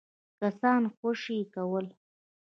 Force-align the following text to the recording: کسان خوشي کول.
کسان 0.39 0.83
خوشي 0.95 1.39
کول. 1.53 1.85